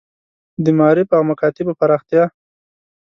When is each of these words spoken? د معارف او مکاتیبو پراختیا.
د 0.63 0.65
معارف 0.77 1.07
او 1.17 1.21
مکاتیبو 1.29 1.73
پراختیا. 1.79 2.23